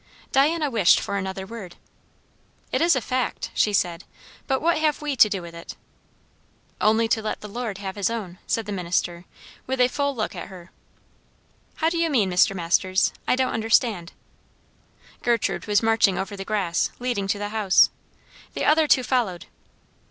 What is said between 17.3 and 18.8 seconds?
the house. The